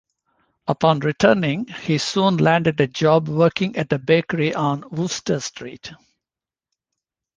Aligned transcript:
Upon 0.67 1.01
returning, 1.01 1.67
he 1.67 1.99
soon 1.99 2.37
landed 2.37 2.81
a 2.81 2.87
job 2.87 3.27
working 3.29 3.75
at 3.75 3.93
a 3.93 3.99
bakery 3.99 4.51
on 4.51 4.83
Wooster 4.89 5.39
Street. 5.39 5.93